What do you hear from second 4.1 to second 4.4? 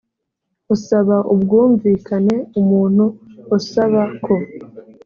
ko